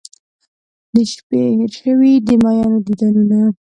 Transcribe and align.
د 0.93 0.95
شپې 1.13 1.41
هیر 1.57 1.71
شوي 1.81 2.13
د 2.27 2.29
میینو 2.43 2.77
دیدنونه 2.85 3.39